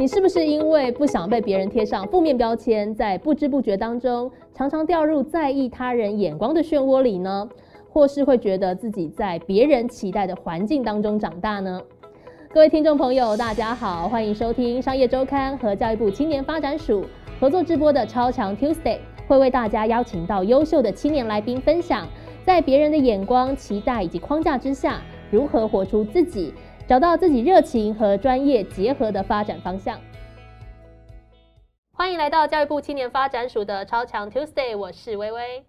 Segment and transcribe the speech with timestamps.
[0.00, 7.48] 你是不是因为不想被别人贴上负面标签，在不知不觉当中常常掉入在意他人眼光的漩涡里呢？
[7.90, 11.82] 或是会觉得自己在别人期待的环境当中长大呢？
[12.54, 17.04] 各位听众朋友，大家好，欢迎收听商业周刊和教育部青年发展署
[17.40, 22.06] 合作直播的超强 Tuesday，会为大家邀请到优秀的青年来宾分享，
[22.46, 26.54] 在别人的眼光、期待以及框架之下，如何活出自己。
[26.88, 30.00] 找到自己热情和专业结合的发展方向。
[31.92, 35.62] 欢迎来到教育部青年发展署的超强 Tuesday，我是微微。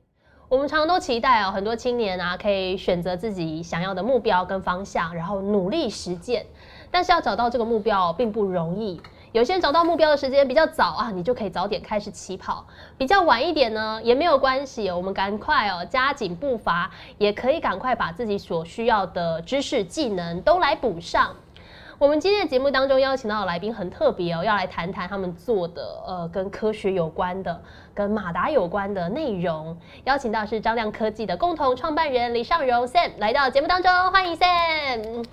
[0.48, 6.46] 我们常常都期待哦，很多青年啊可以选择自己想要的目标跟方向，然后努力实践。
[6.90, 9.02] 但是要找到这个目标并不容易。
[9.32, 12.66] 有些人找到目标的时间比较早啊，你就可以早点开始起跑；
[12.98, 16.90] 比较晚一点呢，也没有关系，我们赶快哦加紧步伐，
[17.20, 21.30] 也可以赶快把自己所需要的知识技能都来补上。
[22.00, 27.62] 我们今天的节目当中邀请到的来宾很特别哦，要来谈谈他们做的呃跟科学有关的、
[27.94, 29.78] 跟马达有关的内容。
[30.06, 35.26] 邀请到是张亮科技的共同创办人李尚荣 Sam 来到节目当中，欢迎 Sam。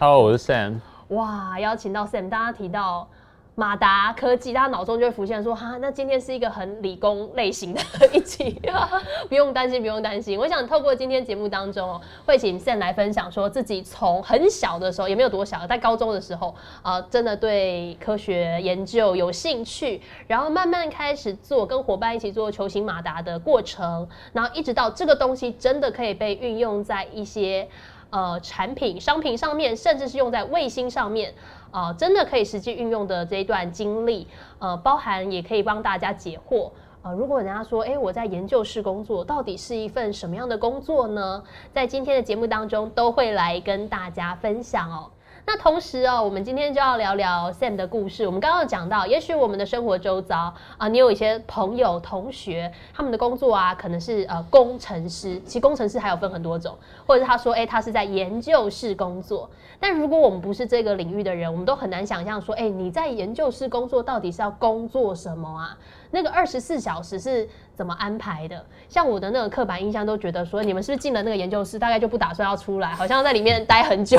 [0.00, 0.91] Hello，我是 Sam。
[1.12, 3.06] 哇，邀请到 Sam，大家提到
[3.54, 7.80] 马达科技，大家脑中就会浮现说，哈，那今天是一个很理工类型的
[8.14, 8.58] 一期，
[9.28, 10.38] 不用担心，不用担心。
[10.38, 27.68] 我想透过今天节目当中哦，会请 Sam 来分享，说自己从很小的时候，也没有多小，在高中的时候，呃，真的对科学研究有兴趣，然后慢慢开始做，跟伙伴一起做球形马达的过程，然后一直到这个东西真的可以被运用在一些。
[28.12, 31.32] 呃，产品、商品上面，甚至是用在卫星上面，
[31.70, 36.70] 啊，真的可以实际运用的这一段经历，呃，包含也可以帮大家解惑。
[37.00, 41.42] 呃，如果人家说，哎，我在研究室工作，到底是一份什么样的工作呢？
[41.72, 45.10] 在今天的节目当中，都会来跟大家分享哦。
[45.44, 48.24] 那同时哦，我们今天就要聊聊 Sam 的故事。
[48.24, 55.40] 我们刚刚讲到，也许我们的生活周遭啊，你有一些朋友、同学，他们的工作啊，可能是呃工程师。
[55.40, 59.50] 其实工程师还有分很多种，或者是他说，哎，他是在研究室工作。
[59.80, 65.76] 但如果我们不是这个领域的人，我们都很难想象说，哎，你在研究室工作到底是要工作什么啊？
[66.12, 68.64] 那个二十四小时是怎么安排的？
[68.88, 74.18] 像我的那个刻板印象都觉得说，你们是不是进了那个研究室，大概就不打算要出来，好像在里面待很久，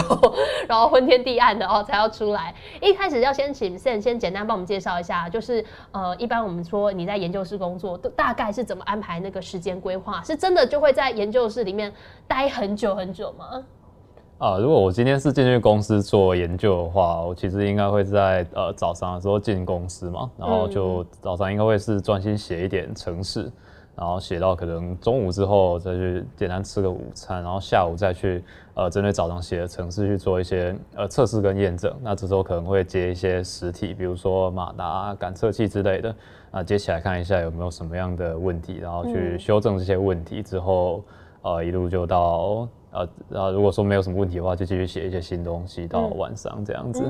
[0.67, 2.53] 然后昏天地暗的哦才要出来。
[2.81, 10.21] 一开始要先请 Sam 先简单帮我们介绍一下，就是呃，一般我们说你在研究室工作，都大概是怎么安排那个时间规划？
[10.23, 11.93] 是真的就会在研究室里面
[12.27, 13.63] 待很久很久吗？
[14.39, 23.49] 啊，如果我今天是进去公司做研究的话，我其实应该会在呃早上的时候进公司嘛，然后就早上应该会是专心写一点程式，
[23.95, 31.93] 然后写到可能中午之后再去简单吃个午餐，然后下午再去呃针对早上写的程式去做一些呃测试跟验证。
[32.01, 36.15] 那这时候可能会接一些实体，比如说马达、感测器之类的，
[36.51, 41.01] 啊接起来看一下有没有什么样的问题，然后去修正这些问题之后，
[41.43, 42.67] 呃一路就到。
[42.93, 47.03] 呃，然后如果说没有什么问题的话，就继续写一些新东西到晚上这样子，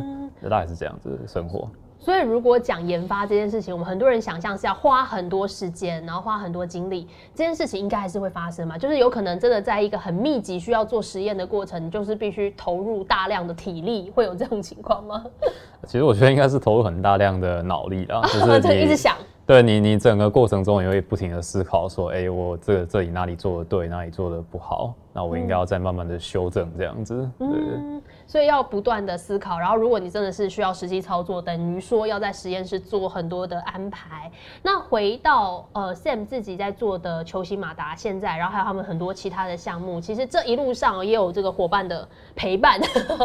[0.49, 1.69] 大概是这样子的生活。
[1.99, 8.77] 所以，如果讲研发这件事情，我们很多人想象是要花很多时间，然后花很多精力，这件事情应该还是会发生嘛？
[8.77, 15.23] 就是有可能真的在一个很密集需要做实验的过程，就是必须投入大量的体力，会有这种情况吗？
[15.87, 19.15] 其实我觉得应该是投入很大量的脑力啦，就是 一直想。
[19.45, 27.29] 对你，你整个过程中也会不停的思考，说，哎，我这这里哪里做的对，哪里做的不好，那我应该要再慢慢的修正这样子。
[27.39, 34.31] 嗯，所以要不断的思考，然后如果你真的是需要实际操作，等于说要在实验室做很多的安排。
[34.63, 42.81] 那回到呃 Sam 自己在做的球形马达，现在，然后还有他们很多其他的项目，其实这一路上也有这个伙伴的陪伴。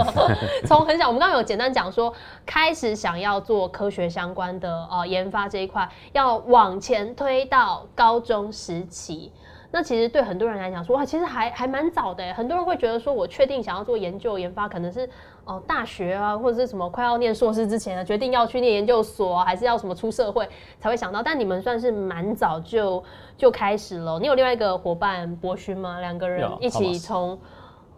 [0.68, 2.12] 从很小，我们刚刚有简单讲说，
[2.44, 5.88] 开始想要做科学相关的呃研发这一块。
[6.12, 9.32] 要往前推到高中时期，
[9.70, 12.32] 那其实对很多人来讲说哇，其实还还蛮早的。
[12.34, 15.08] 很多人会觉得说，我确定想要做研究研发，可能是
[15.44, 20.48] 哦大学啊，或者是什么快要念硕士之前啊，决定要去念研究所，还是要什么出社会
[20.80, 21.22] 才会想到。
[21.22, 23.02] 但你们算是蛮早就
[23.36, 24.18] 就开始了。
[24.18, 26.00] 你有另外一个伙伴博勋吗？
[26.00, 27.38] 两个人一起从。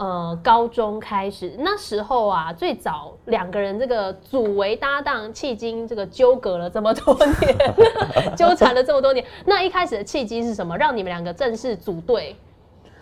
[0.01, 9.23] 呃，高中开始那时候啊，最早两个人这个组为搭档，迄今这个纠葛了这么多年， 纠缠了这么多年。
[9.45, 12.35] 那一开始的契机是什么，让你们两个正式组队？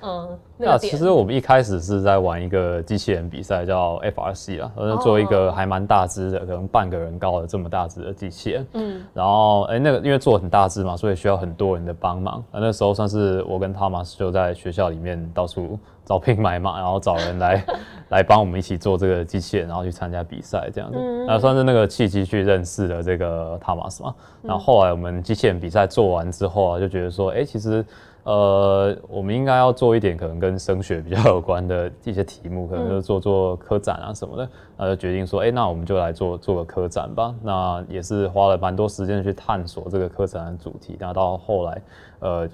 [0.00, 8.66] 嗯，那其实我们一开始是在玩一个机器人比赛，叫 FRC 啊，然后做一个还蛮大只的，可能半个人高的这么大只的机器人。
[8.74, 12.42] 嗯，然后哎，那个因为做很大只嘛，所以需要很多人的帮忙。
[12.52, 17.64] 那时候算是我跟 Thomas 就在学校里面到处招聘买马，然后找人来
[18.10, 20.98] 来帮我们一起做这个机器人，然后去参加比赛这样子。
[21.26, 24.14] 那算是那个契机去认识了这个 Thomas 嘛。
[24.42, 27.84] 然后后来我们机器人比赛做完之后啊，就觉得说，哎，其实。
[28.28, 37.34] 呃，我们应该要做一点可能跟升学比较有关的一些题目，可能就做做科展啊什么的， 呃决定说，哎，那我们就来做做个科展吧。
[37.42, 40.94] 那也是花了蛮多时间去探索这个科展的主题。
[41.00, 41.82] 那到后来，
[42.18, 42.46] 呃，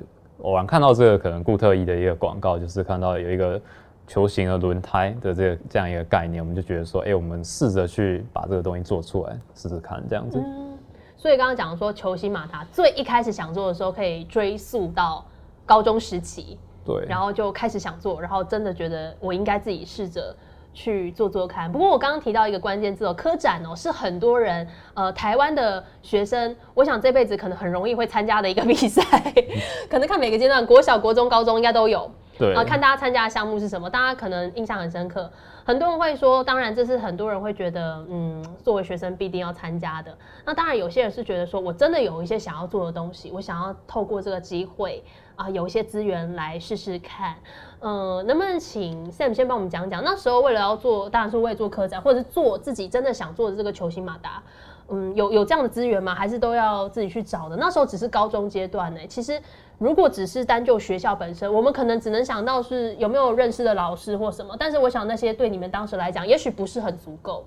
[0.42, 3.60] 偶然看到这个可能固特异的一个广告，就是看到有一个
[4.06, 10.38] 球形的轮胎的这个这样一个概念，我们就觉得说，哎，我们试着去把这个东西做出来，试试看这样子。
[10.38, 10.78] 嗯，
[11.16, 15.24] 所以刚刚讲说球形马达最一开始想做的时候，可以追溯到。
[15.66, 20.34] 高中时期，对，然后就开始想做，然后真的觉得我应该自己试着
[20.72, 21.70] 去做做看。
[21.70, 29.02] 不过我刚刚提到一个关键字哦，科展哦，是很多人呃台湾的学生，我想这辈子可能很容易会参加的一个比赛，
[29.88, 32.10] 可能看每个阶段，国小、国中、高中应该都有。
[32.38, 35.30] 对啊，看大家参加的项目是什么，大家可能印象很深刻。
[35.64, 40.14] 很多人会说，当然这是很多人会觉得，嗯，作为学生必定要参加的。
[40.44, 45.02] 那当然有些人是觉得说，我真的有一些想要做的东西，我想要透过这个机会
[45.36, 47.34] 啊，有一些资源来试试看。
[47.80, 54.42] 嗯，能不能请 Sam 先帮我们讲讲，那时候为了要做，当然是为了做科展，或者是做自己真的想做的这个球星马达。
[54.88, 56.14] 嗯，有有这样的资源吗？
[56.14, 57.56] 还是都要自己去找的？
[57.56, 59.00] 那时候只是高中阶段呢。
[59.08, 59.40] 其实，
[59.78, 64.56] 如果只是单就学校本身，我们可能只能想到是有没有认识的老师或什么。
[64.58, 67.44] 但是，我想那些对你们当时来讲，也许不是很足够。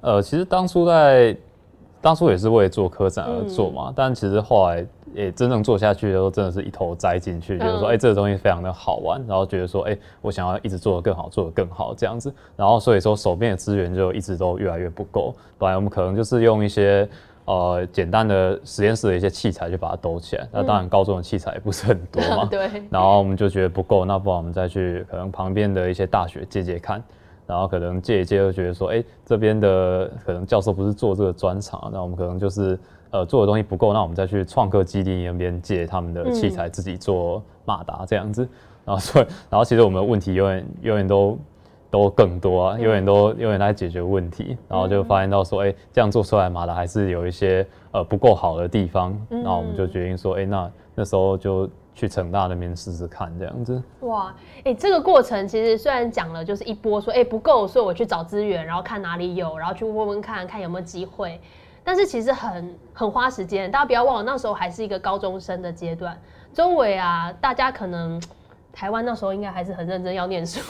[0.00, 1.36] 呃，其实当初在。
[2.00, 15.34] 当初也是为了做科展而做嘛，但其实后来也真正做下去的时候，真的是一头栽进去，就是说，哎，这个东西非常的好玩，然后觉得说，哎，我想要一直做得更好，做得更好这样子，然后所以说手边的资源就一直都越来越不够。
[15.56, 17.08] 本来我们可能就是用一些
[17.44, 22.68] 呃简单的实验室的一些器材就把它兜起来，那当然高中的器材也不是很多嘛， 对。
[22.90, 27.02] 然后我们就觉得不够，那不然我们再去可能旁边的一些大学借借看。
[27.46, 32.78] 然后可能借一借，又觉得说，哎，这边的可能教授不是做这个专场，那我们可能就是
[33.10, 38.48] 呃做的东西不够，那我们再去创客基地那边借他们的器材，自己做马达这样子。
[38.86, 41.38] 然后所以，然后其实我们的问题永远永远都
[42.02, 44.56] 都更多啊，永远都永远在解决问题。
[44.68, 49.16] 然后就发现到说，哎，这样做出来马达还是有一些呃不够好的地方。
[49.28, 51.70] 那我们就决定说，哎，那那时候就。
[51.96, 53.80] 去成大那边试试看，这样子。
[54.00, 61.40] 哇，哎，这个过程其实虽然讲了，就是一波说，哎，不够，所以我去找资源，然后看哪里有，然后去问问看看有没有机会。
[61.84, 66.18] 但是其实很很花时间，大家不要忘了，那时候还是一个高中生的阶段，
[66.52, 68.20] 周围啊，大家可能。
[68.74, 70.60] 台湾那时候应该还是很认真要念书，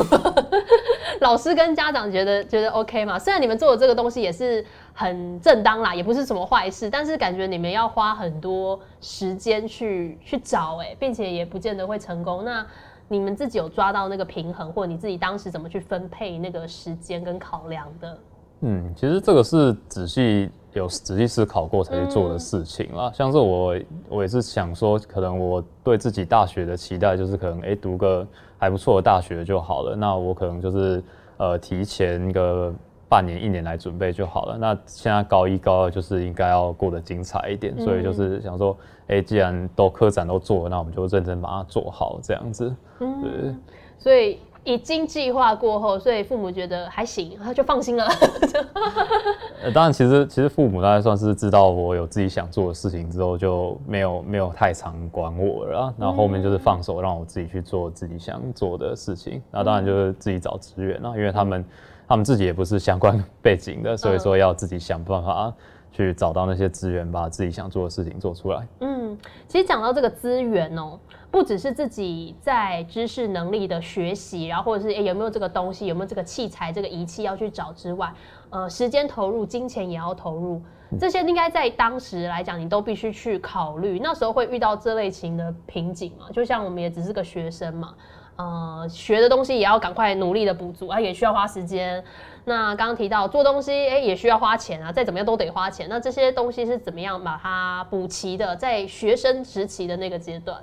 [1.21, 3.19] 老师跟家长觉得觉得 OK 嘛？
[3.19, 12.45] 虽然你们做的这个东西也是很正当啦，也不是什么坏事，但是感觉你们要花很多时间去去找哎，并且也不见得会成功。
[12.45, 12.65] 那
[13.09, 18.19] 你们自己有抓到那个平衡，或你自己当时怎么去分配那个时间跟考量的？
[18.61, 20.51] 嗯，其实这个是仔细。
[20.75, 23.77] 有仔细思考过才去做的事情啦，像是我，
[24.09, 28.27] 我也是想说，可能我对自己大学的期待就是可能，哎，读个
[28.59, 29.95] 还不错的大学就好了。
[29.95, 31.03] 那我可能就是
[31.37, 32.75] 呃，提前个
[33.09, 34.59] 半年、一年来准备就好了。
[34.59, 38.77] 那现在高一、高二就是应该要过得精彩一点，所以就是想说，
[39.07, 42.75] 哎，既然都科展都做了，那我们就认真把它做好，这样子。
[42.99, 43.55] 对，
[43.99, 44.39] 所以。
[44.65, 48.05] 已经计划过后，所以父母觉得还行，他就放心了。
[49.63, 55.95] 呃，当然，其实其实父母大概算是知道我有自己想做的事情之后，就没有没有太常管我了。
[55.99, 59.43] 然后后面就是放手让我自己去做自己想做的事情。
[59.51, 61.65] 那当然就是自己找资源了，因为他们
[62.09, 65.53] 他们自己也不是相关背景的，所以说要自己想办法
[65.93, 68.67] 去找到那些资源，把自己想做的事情做出来。
[68.81, 69.17] 嗯，
[69.47, 70.99] 其实讲到这个资源哦。
[71.35, 78.09] 不只是自己在知识能力的学习，然后或者是诶有没有这个东西，有没有这个器材、这个仪器要去找之外，
[78.51, 80.63] 呃，时间投入、金钱也要投入，
[80.97, 83.99] 这些应该在当时来讲，你都必须去考虑。
[83.99, 86.27] 那时候会遇到这类型的瓶颈嘛？
[86.33, 87.95] 就像我们也只是个学生嘛，
[88.37, 92.05] 呃，学的东西也要赶快努力的补足啊，也需要花时间。
[92.45, 95.89] 那刚刚提到做东西，哎，也需要花钱啊，再怎么样都得花钱。
[95.91, 98.55] 那这些东西是怎么样把它补齐的？
[98.55, 100.63] 在学生时期的那个阶段。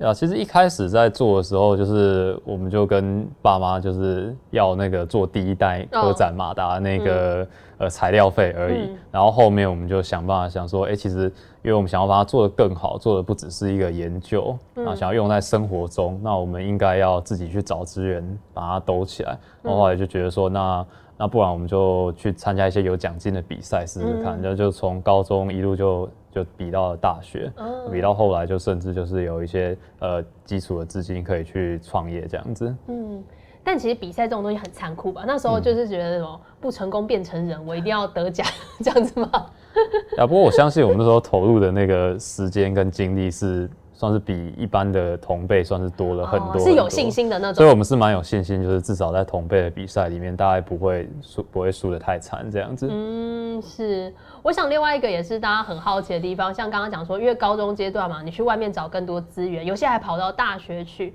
[0.00, 7.46] 啊，其实一开始在做的时候，就是我们就跟爸妈就是要那个做第一代科展马达那个
[7.78, 11.32] 呃材料费而已，然后后面我们就想办法想说，哎，其实
[11.62, 19.38] 因为我们想要把它做得更好，做的不只是一个研究，啊，想要用在生活中，那我们应该要自己去找资源把它兜起来。
[19.62, 20.84] 然后后来就觉得说，那
[21.24, 26.08] 那不然我们就去参加一些有奖金的比赛试试看，就就从高中一路就。
[26.34, 27.48] 就比到了大学，
[27.92, 32.74] 比到后来就甚至就是有一些呃基础的资金可以去创业这样子。
[32.88, 33.22] 嗯，
[33.62, 35.22] 但其实比赛这种东西很残酷吧？
[35.24, 38.44] 那时候就是觉得什么不成功变成人，我一定要得奖
[38.82, 39.30] 这样子吗？
[40.18, 43.70] 啊，不过我相信我们那时候投入的那个时间跟精力是。
[43.94, 47.54] 算是比一般的同辈算是多了很多，是有信心的那种。
[47.54, 52.88] 所以我们是蛮有信心，就是至少在同辈的比赛里面，大概不会输，不会输的太惨这样子。
[52.90, 54.12] 嗯，是。
[54.42, 61.14] 我想另外一个也是大家很好奇的地方，像刚刚讲说，因为高中阶段嘛，你去外面找更多资源，有些还跑到大学去，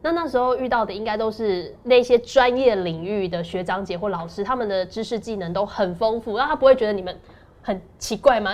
[0.00, 7.14] 那那时候遇到的应该都是那些专业领域的学长姐或老师，他们的知识技能都很丰富，那他不会觉得你们
[7.60, 8.50] 很奇怪吗？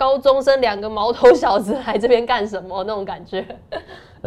[0.00, 2.82] 高中生两个毛头小子来这边干什么？
[2.84, 3.46] 那种感觉。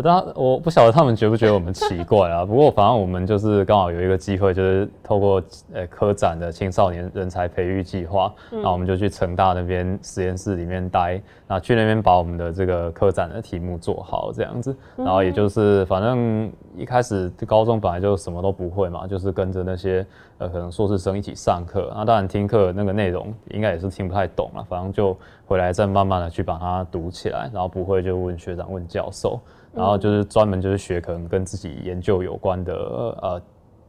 [0.02, 2.44] 当然，我不晓得他们觉不觉得我们奇怪啊。
[2.44, 14.76] 不过，反正我们就是刚好有一个机会，就是透过呃科展的青少年人才培育计划，那我们就去成大那边实验室里面待，那去那边把我们的这个科展的题目做好这样子。
[14.96, 20.04] 然后也就是反正一开始高中本来就什么都不会嘛，就是跟着那些
[20.40, 21.94] 呃可能硕士生一起上课。
[21.96, 29.40] 那当然听课那个内容应该也是听不太懂了，反正就回来再慢慢的去把它读起来，然后不会就问学长问教授。
[29.76, 33.42] 然后就是专门就是学可能跟自己研究有关的呃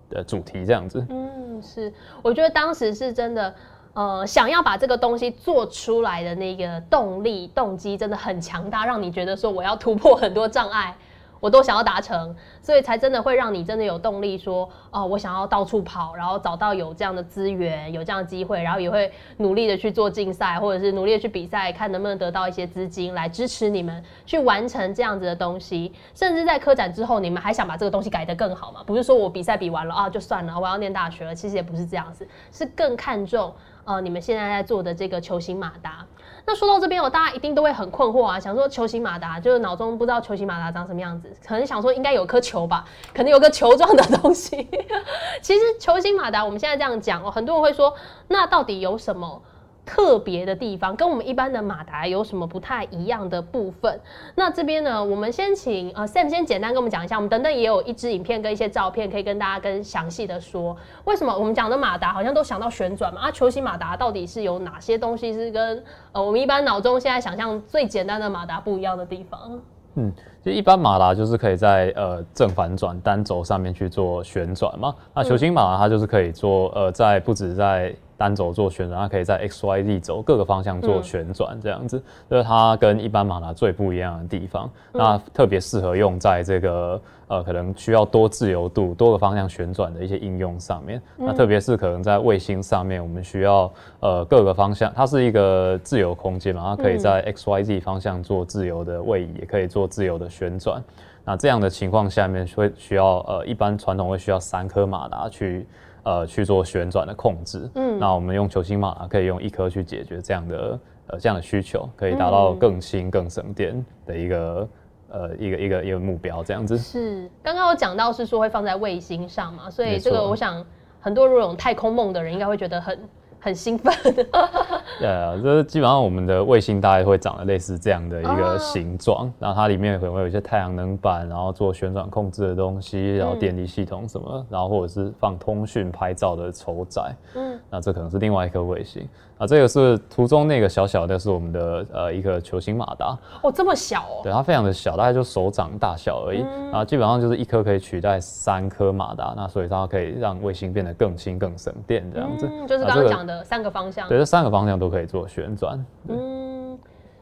[0.09, 1.05] 的主题这样子。
[1.11, 3.55] 嗯，是，我觉得当时是真的，
[3.93, 10.97] 呃，想要把这个东西做出来的那个动力动机真的很强大，让你觉得说我要突破很多障碍。
[11.45, 25.93] 我都想要达成，所以才真的会让你真的有动力说，哦，我想要到处跑，然后找到有这样的资源，有这样的机会，然后也会努力的去做竞赛，或者是努力的去比赛，看能不能得到一些资金来支持你们去完成这样子的东西。
[26.15, 28.83] 甚至在科展之后，你们还想把这个东西改得更好嘛？
[28.87, 33.53] 不是说我比赛比完了啊就算了，我要念大学了，其实也不是这样子，是更看重
[33.85, 36.05] 呃你们现在在做的这个球形马达。
[36.47, 44.69] 那说到这边我，大家一定都会很困惑啊，想说球形马达就是脑中不知道球形马达长什么样子，可能想说应该有颗球吧，可能有个球状的东西。
[45.41, 47.95] 其实球形马达我们现在这样讲哦，很多人会说，
[48.29, 49.43] 那到底有什么？
[49.87, 54.01] 特别的地方跟我们一般的马达有什么不太一样的部分？
[54.35, 57.17] 那这边呢，我们先请呃 Sam 先简单跟我们讲一下。
[57.17, 63.21] 我们等等也有一支影片跟一些照片，可以跟大家更详细的说，为什么我们讲的马达好像都想到旋转嘛？
[63.23, 69.61] 啊，球形马达到底是有哪些东西是跟呃我们一般脑中现在想象最简单的马达不一样的地方？
[69.97, 70.13] 嗯，
[70.43, 74.93] 就一般马达就是可以在呃正反转单轴上面去做旋转嘛。
[75.15, 84.71] 那球形马达它就是可以做呃在不止在单轴做旋转，它可以在 X、Y、Z 轴各个方向做旋转，这样子，这是它跟一般马达最不一样的地方。
[84.93, 91.01] 那特别适合用在这个呃可能需要多自由度、多个方向旋转的一些应用上面。
[91.17, 100.83] 那特别是可能在卫星上面，我们需要呃各个方向，它是一个自由空间嘛，它可以在 X、Y、Z 方向做自由的位移，也可以做自由的旋转。
[101.25, 105.67] 那这样的情况下面会需要呃一般传统会需要三颗马达去。
[106.05, 107.69] 呃，去做旋转的控制。
[107.75, 114.69] 嗯，那我们用球星马达可以用一颗去解决这样的呃这样的需求，可以达到更轻、更省电的一个
[115.09, 116.45] 呃一个一个一个目标。
[116.45, 120.65] 这样子是刚刚有讲到是说会放在卫星上嘛，所以这个我想
[121.01, 122.99] 很多如果有太空梦的人应该会觉得很。
[123.45, 123.95] 很兴奋，
[124.99, 139.07] 对啊，就是基本上我们的卫星大概会长得类似这样的一个形状，然后它里面可能会有一些太阳能板，然后做旋转控制的东西，然后电力系统什么，然后或者是放通讯拍照的筹载，嗯，那这可能是另外一颗卫星。
[139.37, 143.19] 啊，这个是图中那个小小的，是我们的呃一个球形马达。
[143.43, 144.23] 哦，这么小哦？
[144.23, 146.39] 对，它非常的小，大概就手掌大小而已。
[146.71, 152.49] 然后基本上就是一颗可以取代三颗马达，那所以它可以让卫星变得更轻、更省电这样子。
[152.49, 154.09] 嗯，就是刚刚讲的三个方向。
[154.09, 155.85] 对，这三个方向都可以做旋转。
[156.09, 156.79] 嗯，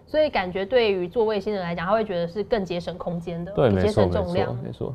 [0.07, 4.95] 所以感觉对于做卫星的来讲，他会觉得是更节省空间的，对，节省重量，没错。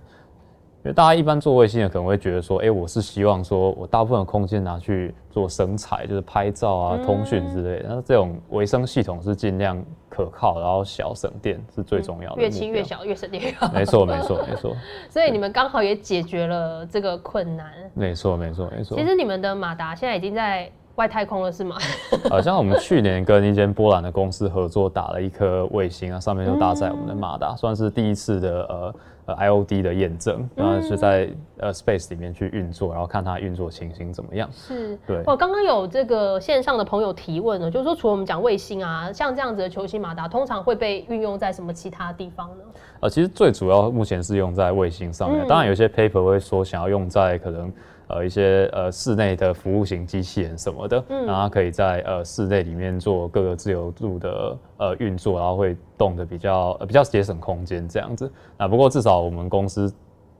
[0.83, 7.89] 因为大家一般做卫星的可能会觉得说，哎，我是希望说我大部分的空间拿去做生产，就是拍照啊、通讯之类的。
[7.89, 12.41] 那这种维生系统是尽量可靠，然后小省电是最重要的。
[12.41, 13.69] 越轻越小越省电越好。
[13.73, 14.73] 没错，没错，没错。
[15.09, 17.69] 所以你们刚好也解决了这个困难。
[17.93, 18.97] 没错，没错，没错。
[18.97, 21.77] 其实你们的马达现在已经在外太空了是吗？
[22.29, 28.95] 呃，像我们去年跟一间波兰的公司合作，打了一颗卫星啊，上面就搭载我们的马达，算是第一次的呃
[29.27, 34.49] 呃 IOD 的验证，然后是在呃 space 里面去运作，然后看它运作情形怎么样。
[34.51, 42.63] 是，对我刚刚有这个线上的朋友提问呢，就是说除了我们讲卫星啊，像这样子的球形马达，通常会被运用在什么其他地方呢？
[43.01, 47.71] 呃，其实最主要目前是用在卫星上面，嗯当然有些 paper 会说想要用在可能。
[48.07, 58.31] 呃，一些呃室内的服务型机器人什么的，嗯然后它可以在呃室内里面做各个自由度的呃运作，然后会动的比较呃比较节省空间这样子。
[58.57, 59.93] 那不过至少我们公司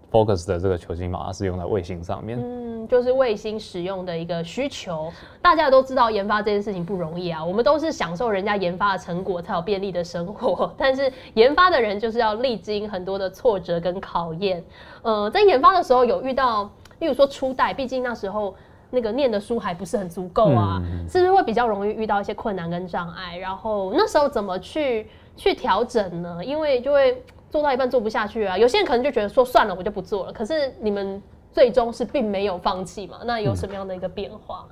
[0.10, 2.40] focus 的这个球形马达是用在卫星上面。
[2.42, 5.12] 嗯，就是卫星使用的一个需求。
[5.42, 14.64] 大家都知道研发这件事情不容易啊，我们都是享受人家研发的成果才有便利的生活， 但是研发的人就是要历经很多的挫折跟考验。
[15.02, 18.56] 呃，在研发的时候有遇到，例如说初代，毕竟那时候。
[18.90, 23.38] 那个念的书还不是很足够啊，是不是会比较容易遇到一些困难跟障碍？
[23.38, 26.40] 然后那时候怎么去去调整呢？
[26.42, 28.58] 因为就会做到一半做不下去啊。
[28.58, 30.32] 有些人可能就觉得说算了，我就不做了。
[30.32, 33.18] 可是你们最终是并没有放弃嘛？
[33.26, 34.66] 那有什么样的一个变化？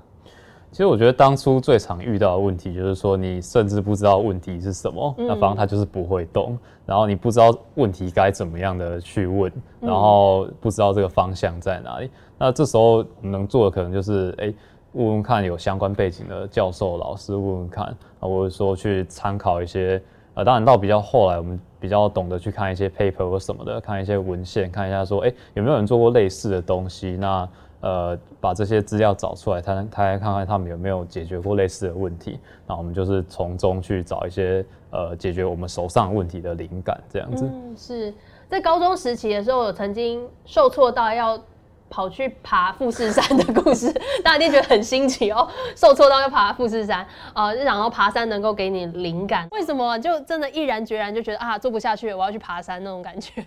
[0.76, 12.10] 其实我觉得当初最常遇到的问题就是说，你甚至不知道问题是什么，那反正它就是不会动，然后你不知道问题该怎么样的去问，然后不知道这个方向在哪里。
[12.38, 14.54] 那这时候能做的可能就是，哎、
[14.92, 17.86] 问问看有相关背景的教授、老师问问看，
[18.20, 20.04] 啊，或者说去参考一些，
[20.34, 27.16] 呃，当然到比较后来，我们比较懂得去看一些 paper 或什么的，看一些文献，看一下说，哎、有没有人做过类似的东西？
[27.18, 27.48] 那
[27.86, 37.46] 呃，把这些资料找出来，他他来看看他们有没有解决过类似的问题，那我们就是从中去找一些呃解决我们手上问题的灵感，这样子。
[37.46, 38.12] 嗯，是
[38.50, 41.40] 在高中时期的时候，有曾经受挫到要
[41.88, 43.94] 跑去爬富士山的故事，
[44.26, 45.48] 大家一定觉得很新奇哦。
[45.76, 53.44] 受挫到要爬富士山，呃，就想要爬山能够给你灵感，为什么就真的毅然决然就觉得啊做不下去，我要去爬山那种感觉？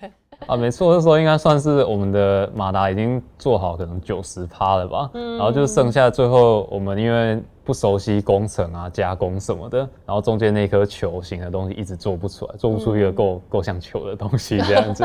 [0.46, 5.10] 啊，没错，那时候应该算是我们的马达已经做好，可能九十趴了吧。
[5.12, 15.04] 然后就剩下最后我们因为不熟悉工程啊、加工什么的，然后中间那颗球形的东西一直做不出来，做不出一个够够像球的东西这样子。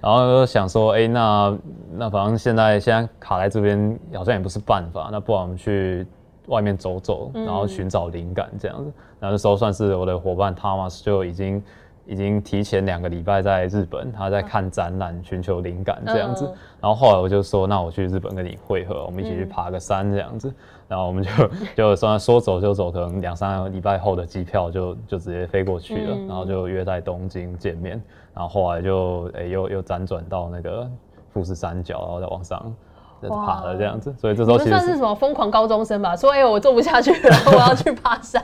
[0.00, 1.58] 然后就想说，哎、那
[1.92, 6.04] 那反正现在现在卡在这边好像也不是办法，那不然我们去
[6.46, 8.90] 外面走走，然后寻找灵感这样子。
[9.20, 11.62] 然后那时候算是我的伙伴 Thomas 就已经。
[12.06, 16.46] 已经提前两个礼拜在日本，他在看展览，寻求灵感这样子。
[16.46, 20.52] 嗯然后后来我就说，那我去日本跟你会合，我们一起去爬个山这样子。
[20.88, 21.30] 然后我们就
[21.76, 28.02] 就算说走就走，可能两三个礼拜后的机票就 就直接飞过去了，嗯然后就约在东京见面。
[28.34, 30.90] 然后后来就诶、又又辗转到那个
[31.32, 32.91] 富士山脚，然后再往上再
[33.28, 34.14] 爬了这样子。
[34.18, 36.16] 所以这时候其实是算是什么疯狂高中生吧？
[36.16, 38.42] 说哎、我做不下去了，我要去爬山。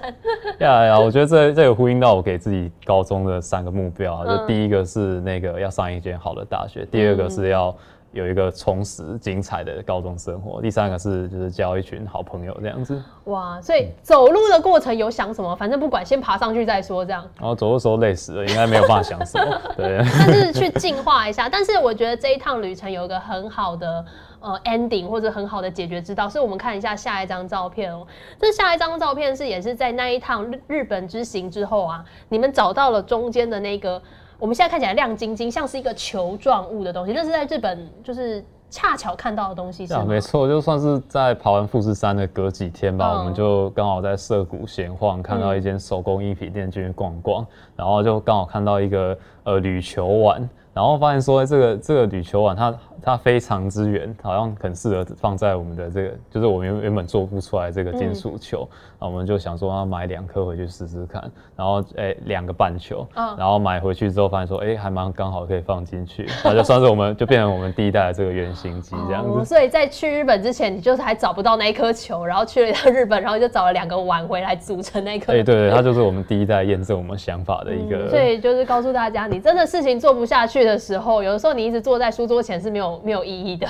[0.60, 7.74] 呀呀，我觉得这这有呼应到我给自己高中的三个目标啊，嗯就第一个是那个要上一间好的大学，第二个是要
[8.12, 13.02] 有一个充实精彩的高中生活，第三个是就是交一群好朋友这样子。
[13.24, 15.54] 哇，所以走路的过程有想什么？
[15.56, 17.22] 反正不管，先爬上去再说，这样。
[17.38, 19.60] 然后走的时候累死了，应该没有办法想什么。
[19.76, 21.48] 对，但是去进化一下。
[21.48, 24.04] 但是我觉得这一趟旅程有一个很好的
[24.40, 28.06] 呃 ending 或者很好的解决之道，是我们看一下下一张照片哦。
[28.40, 34.00] 这下一张照片是也是在那一趟日日本之行之后啊，你们找到了中间的那个，
[34.38, 40.04] 我们现在看起来亮晶晶，像是一个球状物的东西，那是在日本就是恰巧看到的东西，是啊，吗？
[40.06, 58.68] 没错，就算是在爬完富士山的隔几天吧，嗯我们就刚好在涩谷闲晃，看到一间手工艺品店进去逛逛，然后就刚好看到一个呃铝球碗，然后发现说这个这个铝球碗它它非常之圆，好像很适合放在我们的这个，就是我们原原本做不出来这个金属球，
[59.00, 61.22] 那、我们就想说要买两颗回去试试看，
[61.56, 69.30] 然后诶两、个半球，嗯然后买回去之后发现说哎、还蛮刚好可以放进去，那就算是我们就变成我们第一代的这个原型机这样子。
[69.30, 77.96] 哦所以在去日本之前，你就是还找不到那一颗球，然后去了一趟日本，然后就找了两个碗回来组成那颗哎、对对，它就是我们第一代验证我们想法的一个。
[77.96, 83.66] 嗯所以就是告诉大家，你真的事情做不下去的时候，有的时候你一直坐在书桌前是没有没有意义的，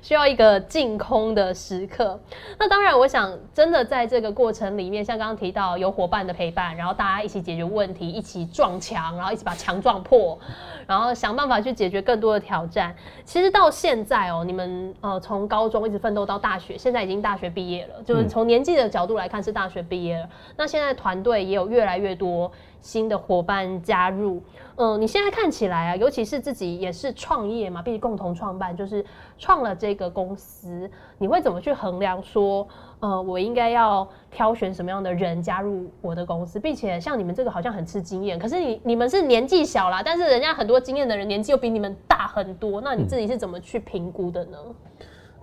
[0.00, 2.18] 需要一个净空的时刻。
[2.58, 10.38] 那当然，我想真的在这个过程里面，像刚刚提到有伙伴的陪伴，然后大家一起解决问题，一起撞墙，然后一起把墙撞破，
[10.86, 12.94] 然后想办法去解决更多的挑战。
[13.24, 20.28] 其实到现在哦，你们呃从高中一直奋斗到大学，现在已经大学毕业了，就是从年纪的角度来看是大学毕业了。
[20.56, 22.50] 那现在团队也有越来越多
[22.84, 24.42] 新的伙伴加入。
[24.76, 29.02] 嗯，你现在看起来啊，尤其是自己也是创业嘛，并且共同创办，就是
[29.38, 32.66] 创了这个公司，你会怎么去衡量说，
[33.00, 44.58] 呃，我应该要挑选什么样的人加入我的公司，并且像你们这个好像很吃经验，可是你你们是年纪小啦，但是人家很多经验的人年纪又比你们大很多，那你自己是怎么去评估的呢？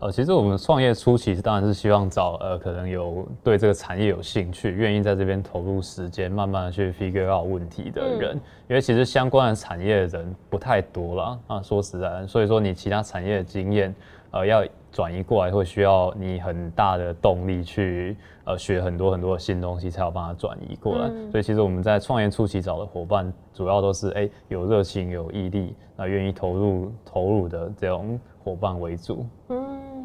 [0.01, 8.35] 呃，其实我们创业初期当然是希望找呃可能有对这个产业有兴趣，愿意在这边投入时间，慢慢的去 figure out 问题的人，
[8.67, 11.61] 因为其实相关的产业的人不太多了啊。
[11.61, 13.93] 说实在，所以说你其他产业的经验，
[14.31, 21.11] 呃，要转移过来会需要你很大的动力去呃学很多很多的新东西，才有办法转移过来。
[21.29, 29.27] 所以其实我们在创业初期找的伙伴，主要都是哎有热情、有毅力，那愿意投入投入的这种伙伴为主。
[29.49, 29.60] 嗯。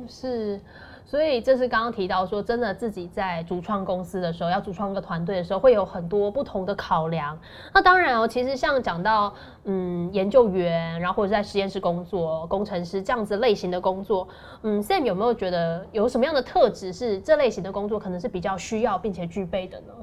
[0.08, 0.60] 是，
[1.04, 7.38] 所以这是刚刚提到说，真的自己在主创公司的时候，要主创一个团队的时候，会有很多不同的考量。
[7.72, 9.32] 那当然哦，其实像讲到
[9.64, 14.26] 嗯研究员，然后或者在实验室工作、工程师这样子类型的工作，
[14.62, 19.94] 嗯，Sam 有没有觉得有什么样的特质是这类型的工作可能是比较需要并且具备的呢？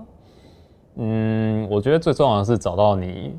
[0.96, 3.36] 嗯，我觉得最重要的是找到你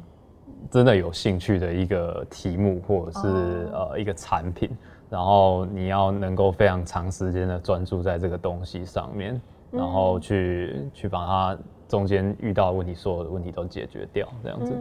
[0.70, 3.28] 真的有兴趣的一个题目，或者是
[3.72, 4.68] 呃一个产品。
[5.10, 9.40] 然后你要能够非常长时间的专注在这个东西上面，
[9.70, 14.72] 然后去去把它中间遇到的问题，所有的问题都解决掉，这样子。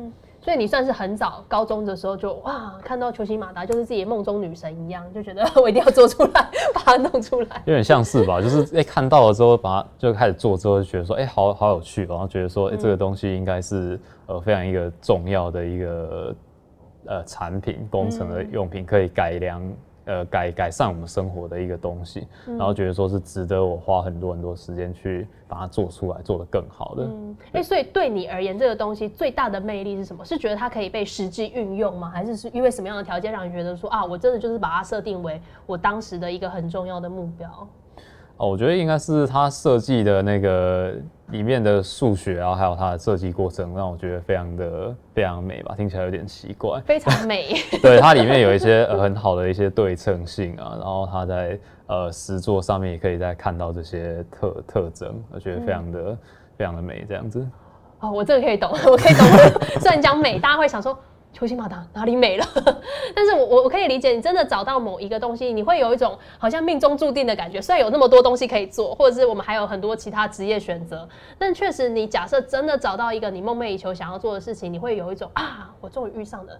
[0.42, 7.62] 所以你算是很早高中的时候就哇，看到球形马达就是自己梦中女神一样，就觉得我一定要做出来， 把它弄出来。
[7.66, 16.36] 有点像是吧，就是哎看到了之后，把它就开始做之后，就觉得说哎好好有趣，然后觉得说哎这个东西应该是呃非常一个重要的一个
[17.06, 19.62] 呃产品工程的用品，可以改良。
[20.06, 27.04] 呃，改改善我们生活的一个东西，然后觉得说是值得我花很多很多时间去把它做出来，做得更好的。
[27.04, 30.26] 嗯，哎，所以对你而言，这个东西最大的魅力是什么？
[30.26, 32.10] 是觉得它可以被实际运用吗？
[32.10, 37.50] 还是是因为什么样的条件让你觉得说啊，我真的就是把它设定为我当时的一个很重要的目标？
[38.38, 40.96] 哦，我觉得应该是他设计的那个
[41.34, 46.80] 里面的数学啊，还有它的设计过程，让我觉得非常的非常美吧，听起来有点奇怪。
[46.86, 47.56] 非常美。
[47.82, 56.18] 对，它里面有一些呃很好的一些对称性啊，然后它在呃实作上面也可以再看到这些特特征，我觉得非常的
[56.56, 57.46] 非常的美，这样子。
[58.00, 59.26] 哦，我这个可以懂，我可以懂。
[59.82, 60.96] 虽然讲美，大家会想说。
[61.34, 62.46] 球星马达哪里美了？
[63.16, 67.60] 但是我我我可以理解，你真的找到某一个东西，你会有一种好像命中注定的感觉。
[67.60, 76.54] 虽然有那么多东西可以做，或者是我们还有很多其他职业选择，但确实，你假设真的找到一个你梦寐以求想要做的事情，你会有一种啊，我终于遇上了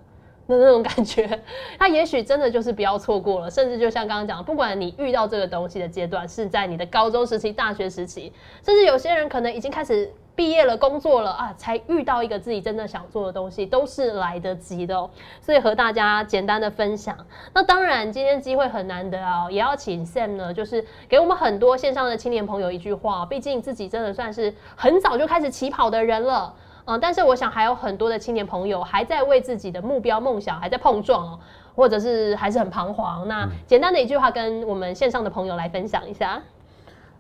[0.48, 1.40] 的那种感觉。
[1.78, 8.34] 它也许真的就是不要错过了，甚至就像刚刚讲，不管你遇到这个东西的阶段是在你的高中时期、大学时期，
[8.66, 10.12] 甚至有些人可能已经开始。
[10.36, 15.10] 毕业了，工作了啊，才遇到一个自己真的想做的东西，都是来得及的。
[15.40, 17.16] 所以和大家简单的分享。
[17.54, 23.26] 那当然，今天机会很难得啊，也要请 Sam 呢，就是给我们很多线上的青年朋友一句话。
[23.26, 26.54] 毕竟自己真的算是很早就开始起跑的人了，
[26.86, 31.40] 嗯，但是我想还有很多的青年朋友还在为自己的目标梦想还在碰撞哦，
[31.76, 33.28] 或者是还是很彷徨。
[33.28, 36.42] 那简单的一句话，跟我们线上的朋友来分享一下。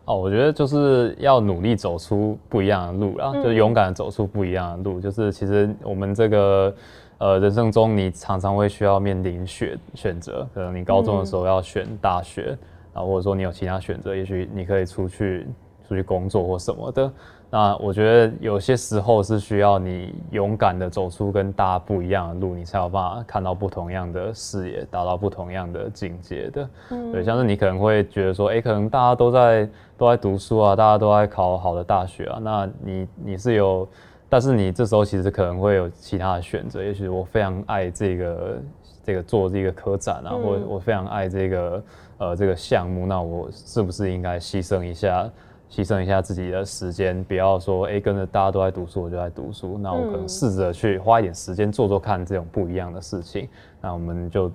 [0.05, 4.99] 哦，我觉得就是要努力走出不一样的路啦，就勇敢的走出不一样的路。
[4.99, 6.75] 就是其实我们这个
[7.19, 12.57] 呃人生中，你常常会需要面临选选择，可能你高中的时候要选大学
[12.93, 15.47] 啊，或者说你有其他选择，也许你可以出去
[15.87, 17.09] 出去工作或什么的。
[17.53, 26.67] 那我觉得有些时候是需要你勇敢的走出跟大家不一样的路，你才有办法看到不同样的视野，达到不同样的境界的。
[26.89, 33.87] 嗯，对，像是你可能会觉得说，哎，可能大家都在都在读书啊，大家都在考好的大学啊，那你你是有，
[34.27, 38.61] 但是你这时候其实可能会有其他的选择，也许我非常爱这个
[39.03, 41.83] 这个做这个科展啊，或者我非常爱这个
[42.17, 45.29] 呃这个项目，那我是不是应该牺牲一下？
[45.73, 49.75] 牺牲一下自己的时间，不要说哎跟着大家都在读书，我就在读书。
[49.79, 53.49] 那我可能试着去花一点时间做做看这种不一样的事情。
[53.81, 54.51] 那我们就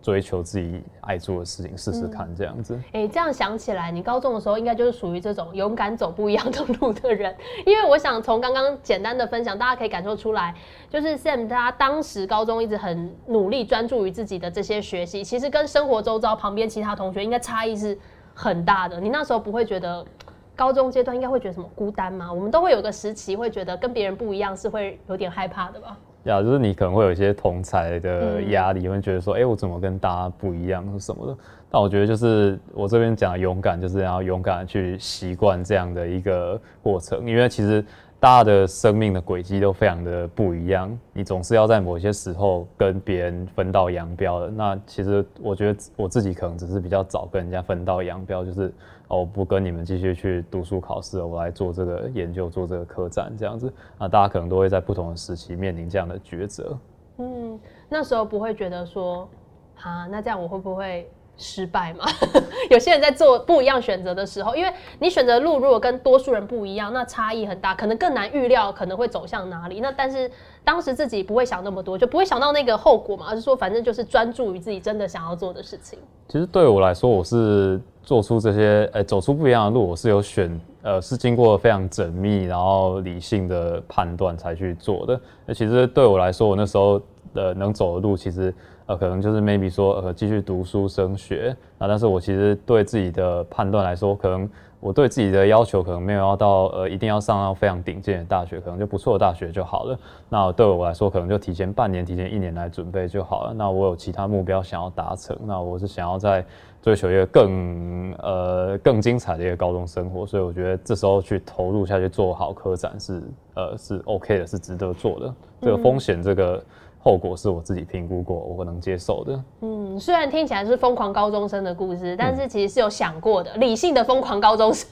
[0.00, 2.80] 追求自己爱做的事情，试试看这样子。
[2.92, 7.34] 哎，这样想起来，你高中的时候应该就是属于这种勇敢走不一样的路的人。
[7.66, 10.54] 因为我想从刚刚简单的分享，大家可以感受出来，
[10.88, 17.98] 就是 Sam 他当时高中一直很努力专注于自己的这些学习，其实跟生活周遭旁边其他同学应该差异是
[18.32, 19.00] 很大的。
[19.00, 20.06] 你那时候不会觉得？
[20.54, 22.32] 高中阶段应该会觉得什么孤单吗？
[22.32, 25.96] 我们都会有个时期会觉得跟别人不一样，是会有点害怕的吧？
[26.24, 31.36] 呀，就是你可能会有一些同才的压力，会觉得说，哎，我怎么跟大家不一样什么的。
[31.68, 37.84] 但我觉得就是我这边讲勇敢，就是要勇敢去习惯这样的一个过程，因为其实
[38.22, 44.48] 大家的生命的轨迹都非常的不一样，你总是要在某些时候跟别人分道扬镳的。
[44.48, 48.72] 那其实我觉得我自己可能只是比较早跟人家分道扬镳，就是
[49.08, 53.74] 哦不跟你们继续去读书考试了，我来做这个研究，做这个科展这样子。
[53.98, 56.78] 那大家可能都会在不同的时期面临这样的抉择。
[57.16, 57.58] 嗯，
[57.88, 59.28] 那时候不会觉得说，
[59.74, 61.10] 好，那这样我会不会？
[61.36, 62.04] 失败嘛？
[62.70, 69.80] 有些人在做不一样选择的时候，因为你选择路如果跟多数人不一样，那差异很大，可能更难预料可能会走向哪里。
[69.80, 70.30] 那但是
[70.62, 75.98] 当时自己不会想那么多，就不会想到那个后果嘛，而是说反正就是专注于自己真的想要做的事情。
[76.28, 85.20] 其实对我来说，我是做出这些，呃，走出不一样的路，我是有选，呃，是经过非常缜密然后理性的判断才去做的。
[85.46, 87.00] 那其实对我来说，我那时候
[87.34, 88.54] 的能走的路，其实。
[88.92, 94.48] 呃，可能就是 maybe 说，呃，继续读书升学啊，但是我其实对自己的判断来说，可能
[94.80, 99.98] 我对自己的要求可能没有要到，呃，一定要上到非常顶尖的大学，可能就不错的大学就好了。
[100.28, 103.54] 那对我来说，可能就提前半年、提前一年来准备就好了。
[103.54, 106.44] 那我有其他目标想要达成，那我是想要在
[106.82, 113.22] 追求一个更呃更精彩的一个高中生活，所以我觉得这时候去投入下去做好科展是
[113.54, 115.34] 呃是 OK 的，是值得做的。
[115.62, 116.62] 这个风险这个。
[117.04, 119.44] 后果是我自己评估过，我能接受的。
[119.62, 124.88] 嗯，虽然听起来是疯狂高中生的故事，但是其实是有想过的，理性的疯狂高中生。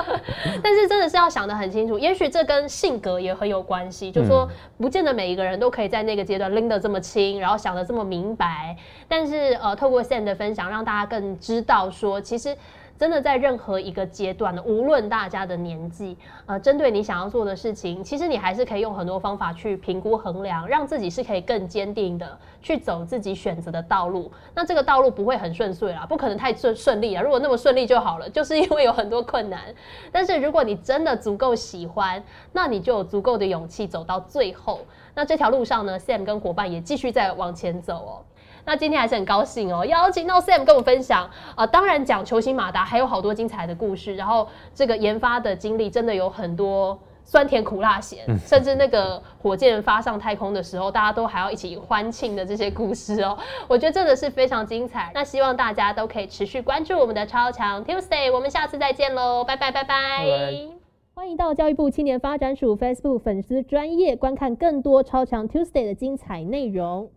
[0.62, 4.12] 但是真的是要想得很清楚，也许这跟性格也很有关系。
[4.12, 8.76] 就说不见得每一个人都可以在那个阶段拎得这么轻，然后想得这么明白。
[9.08, 12.54] 但是呃，透过 Sam 的分享，让大家更知道说，其实。
[12.98, 24.30] 真的在任何一个阶段呢，无论大家的年纪，呃，针对你想要做的事情，其实你还是可以用很多方法去评估衡量，让自己是可以更坚定的去走自己选择的道路。
[24.52, 27.22] 那这个道路不会很顺遂啦，不可能太顺顺利啊。
[27.22, 29.60] 如果那么顺利就好了， 就是因为有很多困难。
[30.10, 32.20] 但是如果你真的足够喜欢，
[32.52, 34.80] 那你就有足够的勇气走到最后。
[35.14, 38.12] 那这条路上呢，Sam 跟伙伴也继续在往前走哦。
[38.68, 55.10] 那今天还是很高兴哦，邀请到 Sam 跟我分享啊，当然讲球星马达还有好多精彩的故事，然后这个研发的经历真的有很多酸甜苦辣咸，甚至那个火箭发上太空的时候，大家都还要一起欢庆的这些故事哦， 我觉得真的是非常精彩。
[55.14, 60.26] 那希望大家都可以持续关注我们的超强 Tuesday，我们下次再见喽，拜拜拜拜！
[61.14, 67.10] 欢迎到教育部青年发展署 Facebook 粉丝专业观看更多超强 Tuesday 的精彩内容。